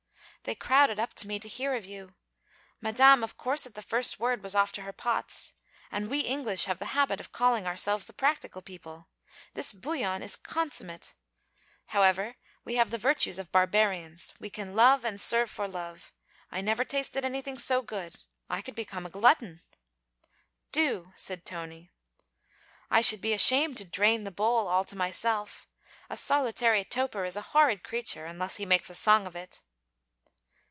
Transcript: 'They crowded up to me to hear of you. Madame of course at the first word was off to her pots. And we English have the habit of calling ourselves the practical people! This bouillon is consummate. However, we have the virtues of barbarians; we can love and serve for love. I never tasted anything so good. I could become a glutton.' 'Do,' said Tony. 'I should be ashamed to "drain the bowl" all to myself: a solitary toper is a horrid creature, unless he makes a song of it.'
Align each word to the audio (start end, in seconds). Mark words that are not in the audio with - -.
'They 0.43 0.55
crowded 0.55 0.99
up 0.99 1.13
to 1.13 1.27
me 1.27 1.37
to 1.37 1.47
hear 1.47 1.75
of 1.75 1.85
you. 1.85 2.15
Madame 2.81 3.23
of 3.23 3.37
course 3.37 3.67
at 3.67 3.75
the 3.75 3.79
first 3.83 4.19
word 4.19 4.41
was 4.41 4.55
off 4.55 4.71
to 4.71 4.81
her 4.81 4.91
pots. 4.91 5.53
And 5.91 6.09
we 6.09 6.21
English 6.21 6.65
have 6.65 6.79
the 6.79 6.95
habit 6.97 7.19
of 7.19 7.31
calling 7.31 7.67
ourselves 7.67 8.07
the 8.07 8.13
practical 8.13 8.63
people! 8.63 9.07
This 9.53 9.71
bouillon 9.71 10.23
is 10.23 10.35
consummate. 10.35 11.13
However, 11.89 12.37
we 12.65 12.73
have 12.73 12.89
the 12.89 12.97
virtues 12.97 13.37
of 13.37 13.51
barbarians; 13.51 14.33
we 14.39 14.49
can 14.49 14.73
love 14.75 15.05
and 15.05 15.21
serve 15.21 15.51
for 15.51 15.67
love. 15.67 16.11
I 16.49 16.59
never 16.59 16.83
tasted 16.83 17.23
anything 17.23 17.59
so 17.59 17.83
good. 17.83 18.15
I 18.49 18.63
could 18.63 18.73
become 18.73 19.05
a 19.05 19.11
glutton.' 19.11 19.61
'Do,' 20.71 21.11
said 21.13 21.45
Tony. 21.45 21.91
'I 22.89 23.01
should 23.01 23.21
be 23.21 23.33
ashamed 23.33 23.77
to 23.77 23.85
"drain 23.85 24.23
the 24.23 24.31
bowl" 24.31 24.67
all 24.67 24.85
to 24.85 24.95
myself: 24.95 25.67
a 26.09 26.17
solitary 26.17 26.83
toper 26.83 27.25
is 27.25 27.37
a 27.37 27.41
horrid 27.53 27.83
creature, 27.83 28.25
unless 28.25 28.55
he 28.55 28.65
makes 28.65 28.89
a 28.89 28.95
song 28.95 29.27
of 29.27 29.35
it.' 29.35 29.61